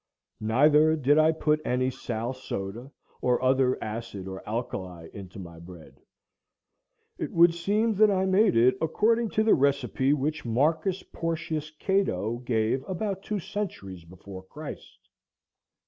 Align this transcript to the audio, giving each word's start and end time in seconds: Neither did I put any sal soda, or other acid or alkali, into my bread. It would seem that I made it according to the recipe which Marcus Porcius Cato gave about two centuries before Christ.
Neither 0.39 0.95
did 0.95 1.19
I 1.19 1.31
put 1.31 1.61
any 1.63 1.91
sal 1.91 2.33
soda, 2.33 2.89
or 3.21 3.39
other 3.39 3.77
acid 3.83 4.27
or 4.27 4.41
alkali, 4.49 5.09
into 5.13 5.37
my 5.37 5.59
bread. 5.59 6.01
It 7.19 7.31
would 7.31 7.53
seem 7.53 7.93
that 7.97 8.09
I 8.09 8.25
made 8.25 8.55
it 8.57 8.75
according 8.81 9.29
to 9.37 9.43
the 9.43 9.53
recipe 9.53 10.11
which 10.11 10.43
Marcus 10.43 11.03
Porcius 11.03 11.69
Cato 11.69 12.37
gave 12.39 12.83
about 12.89 13.21
two 13.21 13.37
centuries 13.37 14.03
before 14.03 14.41
Christ. 14.41 15.07